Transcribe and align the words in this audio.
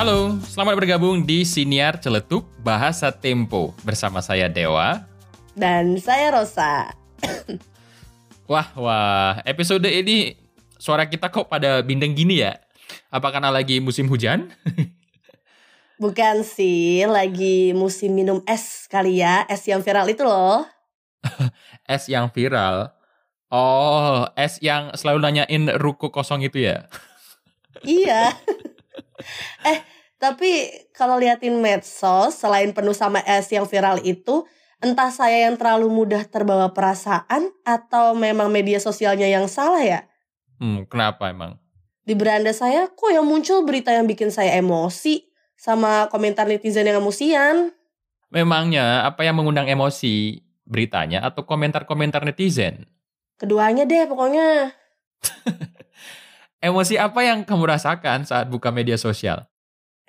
Halo, 0.00 0.32
selamat 0.48 0.80
bergabung 0.80 1.28
di 1.28 1.44
Siniar 1.44 2.00
Celetuk 2.00 2.48
Bahasa 2.64 3.12
Tempo 3.12 3.76
bersama 3.84 4.24
saya 4.24 4.48
Dewa. 4.48 5.04
Dan 5.52 6.00
saya 6.00 6.32
Rosa. 6.32 6.96
Wah, 8.48 8.64
wah, 8.80 9.44
episode 9.44 9.84
ini 9.84 10.40
suara 10.80 11.04
kita 11.04 11.28
kok 11.28 11.52
pada 11.52 11.84
bindeng 11.84 12.16
gini 12.16 12.40
ya? 12.40 12.56
Apa 13.12 13.28
karena 13.28 13.52
lagi 13.52 13.76
musim 13.76 14.08
hujan? 14.08 14.48
Bukan 16.00 16.48
sih, 16.48 17.04
lagi 17.04 17.76
musim 17.76 18.16
minum 18.16 18.40
es 18.48 18.88
kali 18.88 19.20
ya, 19.20 19.44
es 19.52 19.68
yang 19.68 19.84
viral 19.84 20.08
itu 20.08 20.24
loh. 20.24 20.64
es 21.92 22.08
yang 22.08 22.32
viral? 22.32 22.88
Oh, 23.52 24.24
es 24.32 24.64
yang 24.64 24.96
selalu 24.96 25.20
nanyain 25.20 25.76
ruko 25.76 26.08
kosong 26.08 26.40
itu 26.40 26.64
ya? 26.72 26.88
iya. 27.84 28.32
eh, 29.66 29.78
tapi 30.20 30.68
kalau 30.92 31.16
liatin 31.16 31.56
medsos, 31.64 32.36
selain 32.36 32.76
penuh 32.76 32.92
sama 32.92 33.24
es 33.24 33.48
yang 33.48 33.64
viral 33.64 34.04
itu, 34.04 34.44
entah 34.84 35.08
saya 35.08 35.48
yang 35.48 35.56
terlalu 35.56 35.88
mudah 35.88 36.28
terbawa 36.28 36.72
perasaan 36.76 37.52
atau 37.64 38.12
memang 38.12 38.52
media 38.52 38.76
sosialnya 38.76 39.28
yang 39.28 39.48
salah 39.48 39.80
ya? 39.80 40.00
Hmm, 40.60 40.84
kenapa 40.88 41.32
emang? 41.32 41.56
Di 42.04 42.12
beranda 42.12 42.52
saya 42.52 42.88
kok 42.92 43.12
yang 43.12 43.24
muncul 43.24 43.64
berita 43.64 43.92
yang 43.92 44.04
bikin 44.04 44.28
saya 44.28 44.56
emosi 44.60 45.30
sama 45.56 46.08
komentar 46.08 46.48
netizen 46.48 46.88
yang 46.88 47.00
emosian. 47.00 47.72
Memangnya 48.32 49.04
apa 49.04 49.24
yang 49.24 49.36
mengundang 49.36 49.68
emosi? 49.68 50.40
Beritanya 50.64 51.24
atau 51.26 51.44
komentar-komentar 51.44 52.22
netizen? 52.24 52.86
Keduanya 53.40 53.88
deh 53.88 54.04
pokoknya. 54.04 54.72
emosi 56.68 57.00
apa 57.00 57.20
yang 57.24 57.42
kamu 57.44 57.64
rasakan 57.72 58.28
saat 58.28 58.52
buka 58.52 58.68
media 58.68 59.00
sosial? 59.00 59.50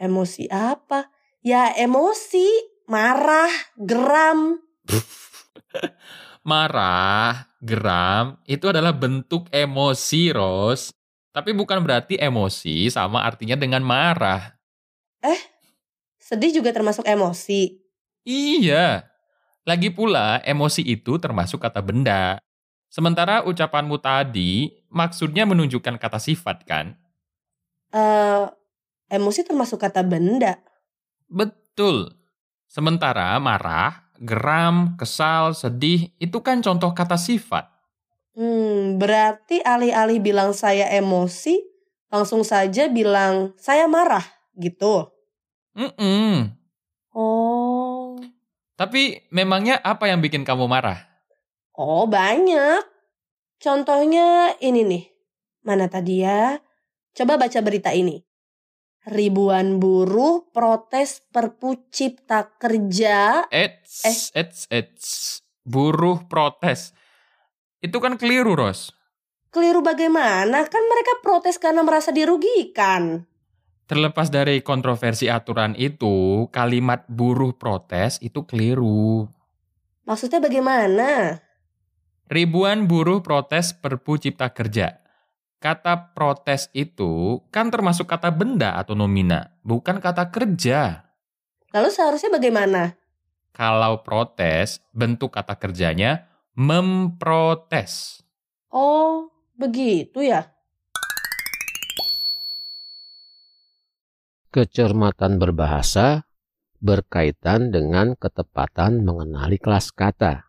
Emosi 0.01 0.49
apa? 0.49 1.13
Ya 1.45 1.77
emosi, 1.77 2.49
marah, 2.89 3.53
geram. 3.77 4.57
marah, 6.49 7.45
geram, 7.61 8.41
itu 8.49 8.65
adalah 8.65 8.97
bentuk 8.97 9.45
emosi, 9.53 10.33
Ros. 10.33 10.89
Tapi 11.29 11.53
bukan 11.53 11.85
berarti 11.85 12.17
emosi 12.17 12.89
sama 12.89 13.21
artinya 13.21 13.53
dengan 13.53 13.85
marah. 13.85 14.57
Eh, 15.21 15.37
sedih 16.17 16.49
juga 16.49 16.73
termasuk 16.73 17.05
emosi? 17.05 17.77
Iya. 18.25 19.05
Lagi 19.69 19.93
pula, 19.93 20.41
emosi 20.41 20.81
itu 20.81 21.21
termasuk 21.21 21.61
kata 21.61 21.77
benda. 21.85 22.41
Sementara 22.89 23.45
ucapanmu 23.45 24.01
tadi 24.01 24.81
maksudnya 24.89 25.45
menunjukkan 25.45 26.01
kata 26.01 26.17
sifat, 26.17 26.65
kan? 26.65 26.97
Eh, 27.93 28.01
uh, 28.01 28.49
emosi 29.11 29.43
termasuk 29.43 29.83
kata 29.83 30.01
benda. 30.07 30.63
Betul. 31.27 32.15
Sementara 32.71 33.35
marah, 33.43 34.07
geram, 34.15 34.95
kesal, 34.95 35.51
sedih 35.51 36.15
itu 36.23 36.39
kan 36.39 36.63
contoh 36.63 36.95
kata 36.95 37.19
sifat. 37.19 37.67
Hmm, 38.31 38.95
berarti 38.95 39.59
alih-alih 39.59 40.23
bilang 40.23 40.55
saya 40.55 40.87
emosi, 40.95 41.59
langsung 42.07 42.47
saja 42.47 42.87
bilang 42.87 43.51
saya 43.59 43.91
marah 43.91 44.23
gitu. 44.55 45.11
Mm 45.75 45.91
-mm. 45.99 46.35
Oh. 47.11 48.15
Tapi 48.79 49.27
memangnya 49.35 49.83
apa 49.83 50.07
yang 50.07 50.23
bikin 50.23 50.47
kamu 50.47 50.65
marah? 50.71 51.11
Oh, 51.75 52.07
banyak. 52.07 52.87
Contohnya 53.59 54.55
ini 54.63 54.81
nih. 54.87 55.03
Mana 55.67 55.91
tadi 55.91 56.23
ya? 56.23 56.57
Coba 57.11 57.35
baca 57.35 57.59
berita 57.59 57.91
ini. 57.91 58.30
Ribuan 59.01 59.81
buruh 59.81 60.53
protes 60.53 61.25
perpu 61.33 61.89
cipta 61.89 62.53
kerja. 62.61 63.49
Eits, 63.49 64.05
eh. 64.05 64.45
eits, 64.45 64.59
eits. 64.69 65.07
Buruh 65.65 66.29
protes. 66.29 66.93
Itu 67.81 67.97
kan 67.97 68.21
keliru, 68.21 68.53
Ros. 68.53 68.93
Keliru 69.49 69.81
bagaimana? 69.81 70.61
Kan 70.69 70.83
mereka 70.85 71.17
protes 71.25 71.57
karena 71.57 71.81
merasa 71.81 72.13
dirugikan. 72.13 73.25
Terlepas 73.89 74.29
dari 74.29 74.61
kontroversi 74.61 75.27
aturan 75.27 75.73
itu, 75.75 76.47
kalimat 76.53 77.03
buruh 77.09 77.57
protes 77.57 78.21
itu 78.21 78.45
keliru. 78.45 79.25
Maksudnya 80.05 80.39
bagaimana? 80.39 81.41
Ribuan 82.31 82.87
buruh 82.87 83.19
protes 83.19 83.75
Perpu 83.75 84.15
Cipta 84.21 84.53
Kerja. 84.55 85.01
Kata 85.61 86.17
protes 86.17 86.73
itu 86.73 87.37
kan 87.53 87.69
termasuk 87.69 88.09
kata 88.09 88.33
benda 88.33 88.81
atau 88.81 88.97
nomina, 88.97 89.53
bukan 89.61 90.01
kata 90.01 90.33
kerja. 90.33 91.05
Lalu 91.69 91.89
seharusnya 91.93 92.33
bagaimana? 92.33 92.97
Kalau 93.53 94.01
protes, 94.01 94.81
bentuk 94.89 95.37
kata 95.37 95.61
kerjanya 95.61 96.25
memprotes. 96.57 98.25
Oh, 98.73 99.29
begitu 99.53 100.25
ya? 100.25 100.49
Kecermatan 104.49 105.37
berbahasa 105.37 106.25
berkaitan 106.81 107.69
dengan 107.69 108.17
ketepatan 108.17 109.05
mengenali 109.05 109.61
kelas 109.61 109.93
kata. 109.93 110.41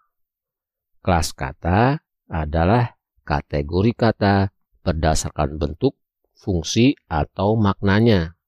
Kelas 1.05 1.37
kata 1.37 2.01
adalah 2.33 2.97
kategori 3.29 3.93
kata 3.93 4.49
berdasarkan 4.83 5.59
bentuk, 5.59 5.99
fungsi, 6.35 6.99
atau 7.07 7.55
maknanya. 7.59 8.39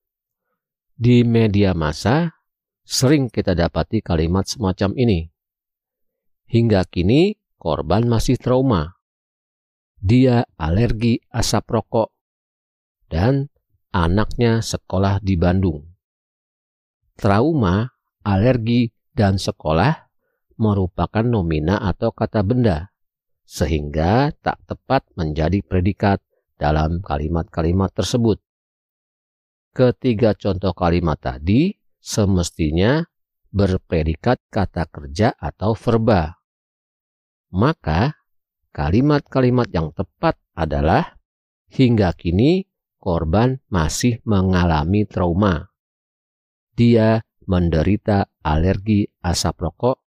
Di 0.95 1.27
media 1.27 1.75
massa, 1.75 2.35
sering 2.87 3.33
kita 3.33 3.57
dapati 3.57 4.05
kalimat 4.05 4.47
semacam 4.47 4.95
ini. 4.95 5.27
Hingga 6.51 6.87
kini, 6.87 7.35
korban 7.59 8.07
masih 8.07 8.39
trauma. 8.39 8.95
Dia 9.99 10.45
alergi 10.61 11.17
asap 11.33 11.65
rokok 11.81 12.13
dan 13.09 13.49
anaknya 13.91 14.61
sekolah 14.61 15.23
di 15.25 15.35
Bandung. 15.41 15.87
Trauma, 17.17 17.89
alergi, 18.27 18.91
dan 19.15 19.39
sekolah 19.39 20.11
merupakan 20.59 21.23
nomina 21.23 21.79
atau 21.79 22.11
kata 22.11 22.43
benda, 22.43 22.94
sehingga 23.45 24.33
tak 24.41 24.65
tepat 24.65 25.05
menjadi 25.15 25.61
predikat 25.61 26.21
dalam 26.57 27.05
kalimat-kalimat 27.05 27.93
tersebut. 27.93 28.41
Ketiga 29.77 30.33
contoh 30.35 30.73
kalimat 30.73 31.21
tadi 31.21 31.77
semestinya 32.01 33.05
berpredikat 33.53 34.43
kata 34.51 34.89
kerja 34.91 35.37
atau 35.39 35.77
verba 35.79 36.45
maka 37.55 38.19
kalimat-kalimat 38.75 39.71
yang 39.71 39.95
tepat 39.95 40.35
adalah 40.59 41.15
hingga 41.71 42.11
kini 42.19 42.67
korban 42.99 43.63
masih 43.71 44.19
mengalami 44.27 45.07
trauma. 45.07 45.71
Dia 46.75 47.23
menderita 47.47 48.27
alergi 48.43 49.07
asap 49.23 49.71
rokok 49.71 50.03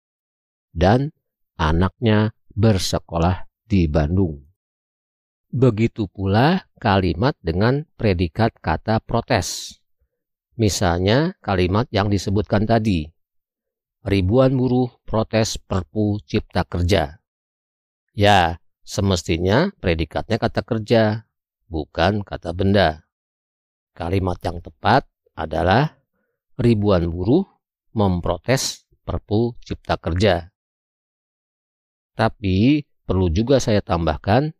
dan 0.71 1.11
anaknya 1.59 2.31
bersekolah 2.53 3.49
di 3.65 3.89
Bandung. 3.89 4.41
Begitu 5.53 6.09
pula 6.09 6.65
kalimat 6.81 7.37
dengan 7.45 7.85
predikat 8.01 8.57
kata 8.61 9.05
protes. 9.05 9.77
Misalnya 10.57 11.37
kalimat 11.41 11.89
yang 11.93 12.09
disebutkan 12.13 12.65
tadi. 12.65 13.09
Ribuan 14.05 14.57
buruh 14.57 14.89
protes 15.09 15.57
Perpu 15.57 16.21
Cipta 16.25 16.65
Kerja. 16.65 17.21
Ya, 18.13 18.61
semestinya 18.85 19.73
predikatnya 19.81 20.37
kata 20.37 20.61
kerja, 20.61 21.25
bukan 21.71 22.21
kata 22.21 22.53
benda. 22.53 23.09
Kalimat 23.97 24.37
yang 24.45 24.61
tepat 24.61 25.09
adalah 25.33 25.97
ribuan 26.61 27.09
buruh 27.09 27.49
memprotes 27.97 28.85
Perpu 29.05 29.57
Cipta 29.65 29.97
Kerja. 29.97 30.52
Tapi 32.23 32.87
perlu 33.03 33.35
juga 33.35 33.59
saya 33.59 33.83
tambahkan, 33.83 34.55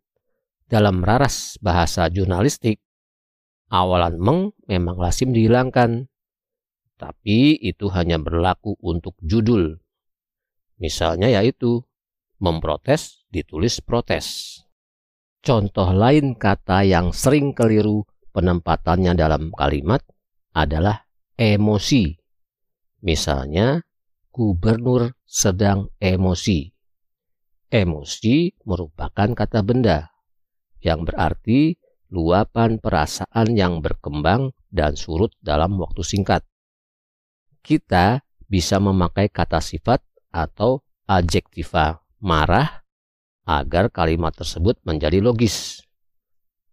dalam 0.67 1.07
raras 1.07 1.63
bahasa 1.63 2.11
jurnalistik, 2.11 2.83
awalan 3.71 4.19
meng 4.19 4.41
memang 4.67 4.99
lazim 4.99 5.31
dihilangkan. 5.31 6.11
Tapi 6.99 7.63
itu 7.63 7.87
hanya 7.95 8.19
berlaku 8.19 8.75
untuk 8.83 9.15
judul. 9.23 9.79
Misalnya 10.83 11.31
yaitu 11.31 11.87
memprotes 12.43 13.23
ditulis 13.31 13.79
protes. 13.79 14.59
Contoh 15.39 15.95
lain 15.95 16.35
kata 16.35 16.83
yang 16.83 17.15
sering 17.15 17.55
keliru 17.55 18.03
penempatannya 18.35 19.15
dalam 19.15 19.55
kalimat 19.55 20.03
adalah 20.51 21.07
emosi. 21.39 22.19
Misalnya, 23.07 23.87
gubernur 24.35 25.15
sedang 25.23 25.95
emosi. 26.03 26.72
Emosi 27.73 28.53
merupakan 28.69 29.33
kata 29.33 29.65
benda 29.65 30.13
yang 30.85 31.09
berarti 31.09 31.81
luapan 32.13 32.77
perasaan 32.77 33.57
yang 33.57 33.81
berkembang 33.81 34.53
dan 34.69 34.93
surut 34.93 35.33
dalam 35.41 35.81
waktu 35.81 36.05
singkat. 36.05 36.45
Kita 37.65 38.21
bisa 38.45 38.77
memakai 38.77 39.33
kata 39.33 39.65
sifat 39.65 40.05
atau 40.29 40.85
adjektiva 41.09 42.05
marah 42.21 42.85
agar 43.49 43.89
kalimat 43.89 44.37
tersebut 44.37 44.77
menjadi 44.85 45.25
logis. 45.25 45.81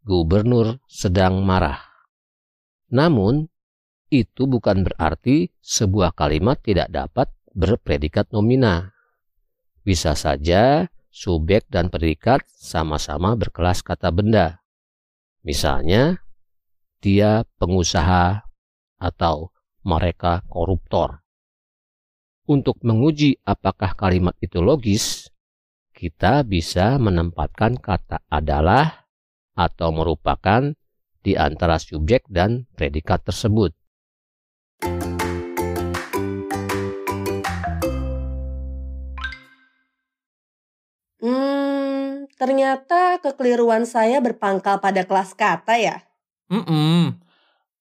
Gubernur 0.04 0.84
sedang 0.92 1.40
marah. 1.48 1.80
Namun, 2.92 3.48
itu 4.12 4.52
bukan 4.52 4.84
berarti 4.84 5.48
sebuah 5.64 6.12
kalimat 6.12 6.60
tidak 6.60 6.92
dapat 6.92 7.32
berpredikat 7.56 8.36
nomina. 8.36 8.99
Bisa 9.90 10.14
saja 10.14 10.86
subjek 11.10 11.66
dan 11.66 11.90
predikat 11.90 12.46
sama-sama 12.46 13.34
berkelas 13.34 13.82
kata 13.82 14.14
benda. 14.14 14.62
Misalnya, 15.42 16.22
dia 17.02 17.42
pengusaha 17.58 18.46
atau 19.02 19.50
mereka 19.82 20.46
koruptor. 20.46 21.26
Untuk 22.46 22.78
menguji 22.86 23.42
apakah 23.42 23.98
kalimat 23.98 24.38
itu 24.38 24.62
logis, 24.62 25.26
kita 25.98 26.46
bisa 26.46 27.02
menempatkan 27.02 27.82
kata 27.82 28.22
adalah 28.30 29.10
atau 29.58 29.90
merupakan 29.90 30.70
di 31.26 31.34
antara 31.34 31.82
subjek 31.82 32.30
dan 32.30 32.70
predikat 32.78 33.26
tersebut. 33.26 33.74
Ternyata 42.40 43.20
kekeliruan 43.20 43.84
saya 43.84 44.24
berpangkal 44.24 44.80
pada 44.80 45.04
kelas 45.04 45.36
kata 45.36 45.76
ya. 45.76 45.98
Mm 46.48 46.64
-mm. 46.64 47.02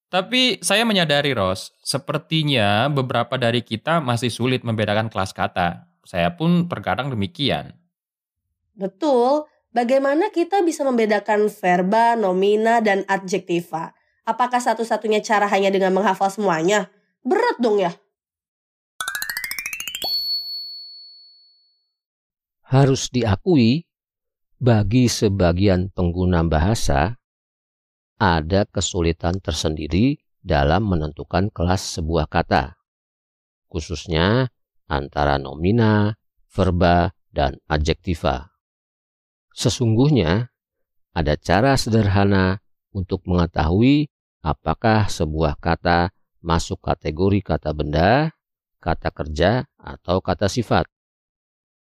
Tapi 0.08 0.58
saya 0.64 0.82
menyadari, 0.88 1.36
Ros, 1.36 1.70
sepertinya 1.84 2.90
beberapa 2.90 3.38
dari 3.38 3.60
kita 3.62 4.02
masih 4.02 4.32
sulit 4.32 4.64
membedakan 4.66 5.12
kelas 5.12 5.36
kata. 5.36 5.86
Saya 6.02 6.32
pun 6.32 6.64
terkadang 6.64 7.12
demikian. 7.12 7.76
Betul, 8.72 9.44
bagaimana 9.70 10.32
kita 10.32 10.64
bisa 10.64 10.80
membedakan 10.80 11.52
verba, 11.52 12.16
nomina, 12.16 12.80
dan 12.80 13.04
adjektiva? 13.04 13.92
Apakah 14.24 14.64
satu-satunya 14.64 15.20
cara 15.20 15.44
hanya 15.52 15.68
dengan 15.68 15.92
menghafal 15.92 16.32
semuanya? 16.32 16.88
Berat 17.20 17.60
dong 17.60 17.76
ya. 17.76 17.92
Harus 22.64 23.12
diakui, 23.12 23.87
bagi 24.58 25.06
sebagian 25.06 25.94
pengguna 25.94 26.42
bahasa, 26.42 27.14
ada 28.18 28.66
kesulitan 28.66 29.38
tersendiri 29.38 30.18
dalam 30.42 30.90
menentukan 30.90 31.54
kelas 31.54 31.98
sebuah 31.98 32.26
kata, 32.26 32.74
khususnya 33.70 34.50
antara 34.90 35.38
nomina, 35.38 36.18
verba, 36.50 37.14
dan 37.30 37.62
adjektiva. 37.70 38.50
Sesungguhnya, 39.54 40.50
ada 41.14 41.34
cara 41.38 41.78
sederhana 41.78 42.58
untuk 42.90 43.22
mengetahui 43.30 44.10
apakah 44.42 45.06
sebuah 45.06 45.58
kata 45.62 46.10
masuk 46.42 46.82
kategori 46.82 47.46
kata 47.46 47.70
benda, 47.70 48.34
kata 48.82 49.14
kerja, 49.14 49.66
atau 49.78 50.18
kata 50.18 50.50
sifat 50.50 50.90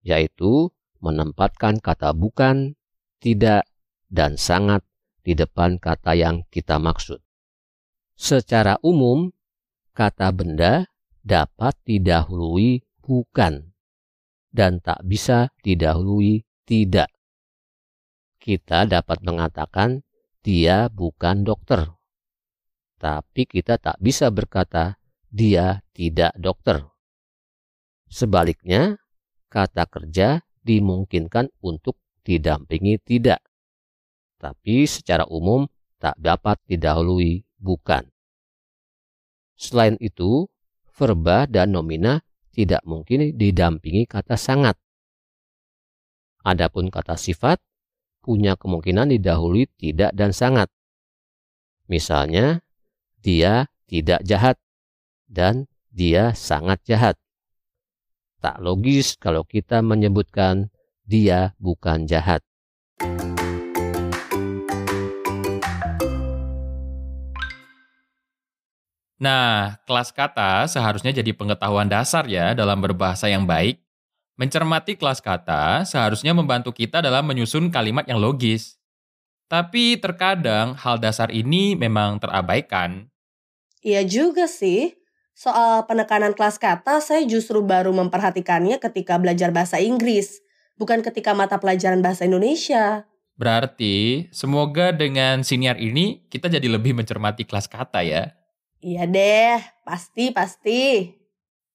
yaitu 0.05 0.69
menempatkan 1.05 1.77
kata 1.77 2.17
bukan, 2.17 2.73
tidak, 3.21 3.69
dan 4.09 4.41
sangat 4.41 4.81
di 5.21 5.37
depan 5.37 5.77
kata 5.77 6.17
yang 6.17 6.41
kita 6.49 6.81
maksud. 6.81 7.21
Secara 8.17 8.81
umum, 8.81 9.29
kata 9.93 10.33
benda 10.33 10.89
dapat 11.25 11.77
didahului 11.85 12.85
bukan 13.01 13.73
dan 14.55 14.79
tak 14.79 15.03
bisa 15.03 15.51
didahului 15.65 16.45
tidak. 16.63 17.11
Kita 18.39 18.85
dapat 18.85 19.25
mengatakan 19.25 20.05
dia 20.45 20.87
bukan 20.87 21.41
dokter, 21.41 21.89
tapi 23.01 23.49
kita 23.49 23.81
tak 23.81 23.97
bisa 23.97 24.29
berkata 24.29 25.01
dia 25.33 25.81
tidak 25.91 26.31
dokter. 26.37 26.85
Sebaliknya, 28.05 29.01
kata 29.49 29.89
kerja 29.89 30.44
dimungkinkan 30.65 31.53
untuk 31.61 32.01
didampingi 32.25 32.97
tidak, 33.05 33.39
tapi 34.41 34.89
secara 34.89 35.29
umum 35.29 35.69
tak 36.01 36.17
dapat 36.17 36.57
didahului 36.65 37.45
bukan. 37.61 38.09
Selain 39.55 39.95
itu, 40.03 40.49
verba 40.91 41.47
dan 41.47 41.71
nomina 41.71 42.19
tidak 42.51 42.83
mungkin 42.83 43.37
didampingi 43.37 44.09
kata 44.09 44.35
sangat. 44.35 44.75
Adapun 46.45 46.93
kata 46.93 47.15
sifat 47.15 47.61
punya 48.25 48.57
kemungkinan 48.57 49.13
didahului 49.13 49.69
tidak 49.77 50.11
dan 50.17 50.33
sangat. 50.33 50.69
Misalnya, 51.85 52.65
dia 53.21 53.69
tidak 53.85 54.25
jahat 54.25 54.57
dan 55.29 55.69
dia 55.93 56.33
sangat 56.37 56.81
jahat. 56.85 57.15
Tak 58.43 58.59
logis 58.63 59.15
kalau 59.19 59.43
kita 59.47 59.79
menyebutkan 59.79 60.69
dia 61.05 61.53
bukan 61.61 62.09
jahat. 62.09 62.41
Nah, 69.15 69.79
kelas 69.87 70.11
kata 70.11 70.67
seharusnya 70.67 71.15
jadi 71.15 71.31
pengetahuan 71.31 71.87
dasar 71.87 72.27
ya 72.27 72.51
dalam 72.51 72.83
berbahasa 72.83 73.31
yang 73.31 73.47
baik. 73.47 73.79
Mencermati 74.35 74.99
kelas 74.99 75.23
kata 75.23 75.87
seharusnya 75.87 76.35
membantu 76.35 76.75
kita 76.75 76.99
dalam 76.99 77.23
menyusun 77.23 77.71
kalimat 77.71 78.03
yang 78.03 78.19
logis. 78.19 78.75
Tapi 79.47 79.95
terkadang 79.95 80.75
hal 80.75 80.99
dasar 80.99 81.31
ini 81.31 81.79
memang 81.79 82.19
terabaikan. 82.19 83.07
Iya 83.79 84.03
juga 84.03 84.49
sih. 84.51 85.04
Soal 85.35 85.83
penekanan 85.83 86.31
kelas 86.31 86.55
kata, 86.55 87.03
saya 87.03 87.27
justru 87.27 87.59
baru 87.59 87.91
memperhatikannya 87.91 88.79
ketika 88.79 89.19
belajar 89.19 89.51
bahasa 89.51 89.83
Inggris, 89.83 90.39
bukan 90.79 91.03
ketika 91.03 91.35
mata 91.35 91.59
pelajaran 91.59 91.99
bahasa 91.99 92.23
Indonesia. 92.23 93.03
Berarti, 93.35 94.31
semoga 94.31 94.95
dengan 94.95 95.43
siniar 95.43 95.75
ini 95.75 96.23
kita 96.31 96.47
jadi 96.47 96.71
lebih 96.71 96.95
mencermati 96.95 97.43
kelas 97.43 97.67
kata 97.67 97.99
ya. 98.07 98.31
Iya 98.79 99.03
deh, 99.11 99.59
pasti-pasti. 99.83 101.11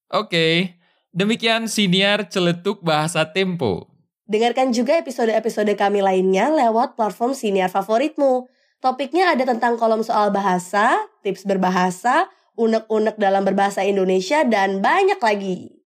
Oke, 0.08 0.80
demikian 1.12 1.68
siniar 1.68 2.32
celetuk 2.32 2.80
bahasa 2.80 3.28
Tempo. 3.28 3.92
Dengarkan 4.24 4.72
juga 4.72 4.96
episode-episode 4.96 5.76
kami 5.76 6.00
lainnya 6.00 6.48
lewat 6.48 6.96
platform 6.96 7.36
siniar 7.36 7.68
favoritmu. 7.68 8.48
Topiknya 8.80 9.36
ada 9.36 9.44
tentang 9.44 9.76
kolom 9.76 10.00
soal 10.00 10.32
bahasa, 10.32 10.96
tips 11.20 11.44
berbahasa, 11.44 12.32
unek-unek 12.58 13.20
dalam 13.20 13.46
berbahasa 13.46 13.84
Indonesia, 13.84 14.46
dan 14.46 14.80
banyak 14.80 15.18
lagi. 15.22 15.80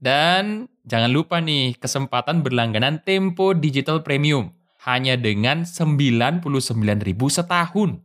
Dan 0.00 0.68
jangan 0.88 1.12
lupa 1.12 1.44
nih, 1.44 1.76
kesempatan 1.76 2.40
berlangganan 2.40 3.04
Tempo 3.04 3.52
Digital 3.52 4.00
Premium 4.00 4.56
hanya 4.88 5.20
dengan 5.20 5.68
99.000 5.68 6.40
setahun. 7.28 8.00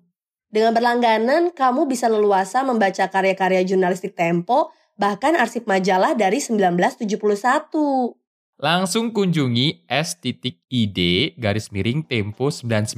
Dengan 0.51 0.71
berlangganan, 0.75 1.51
kamu 1.55 1.87
bisa 1.87 2.11
leluasa 2.11 2.63
membaca 2.63 3.07
karya-karya 3.07 3.63
jurnalistik 3.63 4.15
Tempo, 4.15 4.71
bahkan 4.99 5.35
arsip 5.35 5.67
majalah 5.67 6.15
dari 6.15 6.39
1971. 6.43 8.15
Langsung 8.55 9.11
kunjungi 9.11 9.83
s.id 9.91 10.99
garis 11.35 11.67
miring 11.75 12.07
Tempo 12.07 12.47
99, 12.47 12.95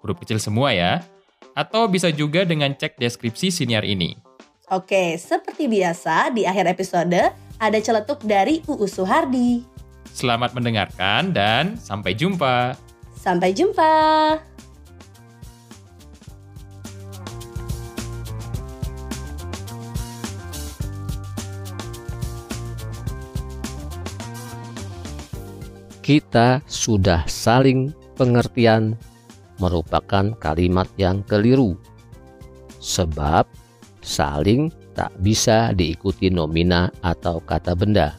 huruf 0.00 0.16
kecil 0.24 0.40
semua 0.40 0.72
ya. 0.72 1.04
Atau 1.52 1.88
bisa 1.88 2.08
juga 2.12 2.44
dengan 2.48 2.72
cek 2.72 2.96
deskripsi 3.00 3.48
siniar 3.48 3.84
ini. 3.84 4.16
Oke, 4.66 5.14
seperti 5.14 5.70
biasa 5.70 6.34
di 6.34 6.42
akhir 6.42 6.66
episode 6.66 7.30
ada 7.54 7.78
celetuk 7.78 8.18
dari 8.26 8.66
UU 8.66 8.82
Suhardi. 8.90 9.62
Selamat 10.10 10.58
mendengarkan 10.58 11.30
dan 11.30 11.78
sampai 11.78 12.18
jumpa. 12.18 12.74
Sampai 13.14 13.54
jumpa. 13.54 13.94
Kita 26.02 26.58
sudah 26.66 27.22
saling 27.30 27.94
pengertian 28.18 28.98
merupakan 29.62 30.34
kalimat 30.42 30.90
yang 30.98 31.22
keliru. 31.22 31.78
Sebab 32.82 33.65
saling 34.06 34.70
tak 34.94 35.10
bisa 35.18 35.74
diikuti 35.74 36.30
nomina 36.30 36.86
atau 37.02 37.42
kata 37.42 37.74
benda. 37.74 38.14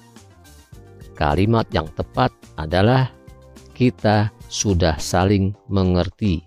Kalimat 1.15 1.65
yang 1.71 1.87
tepat 1.95 2.29
adalah 2.59 3.09
kita 3.71 4.29
sudah 4.51 4.99
saling 4.99 5.55
mengerti. 5.71 6.43